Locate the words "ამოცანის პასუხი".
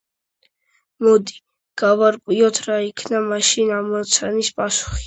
3.79-4.99